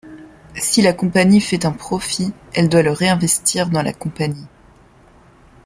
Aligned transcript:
Si 0.55 0.81
la 0.81 0.93
compagnie 0.93 1.39
fait 1.39 1.63
un 1.63 1.71
profit, 1.71 2.33
elle 2.55 2.69
doit 2.69 2.81
le 2.81 2.89
réinvestir 2.91 3.69
dans 3.69 3.83
la 3.83 3.93
compagnie. 3.93 4.47